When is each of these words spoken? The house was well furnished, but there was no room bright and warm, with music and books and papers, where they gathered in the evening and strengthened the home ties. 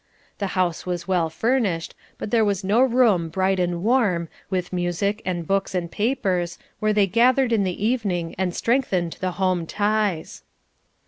The 0.39 0.47
house 0.57 0.83
was 0.83 1.07
well 1.07 1.29
furnished, 1.29 1.93
but 2.17 2.31
there 2.31 2.43
was 2.43 2.63
no 2.63 2.81
room 2.81 3.29
bright 3.29 3.59
and 3.59 3.83
warm, 3.83 4.29
with 4.49 4.73
music 4.73 5.21
and 5.25 5.45
books 5.45 5.75
and 5.75 5.91
papers, 5.91 6.57
where 6.79 6.91
they 6.91 7.05
gathered 7.05 7.53
in 7.53 7.63
the 7.63 7.85
evening 7.85 8.33
and 8.35 8.55
strengthened 8.55 9.17
the 9.19 9.33
home 9.33 9.67
ties. 9.67 10.41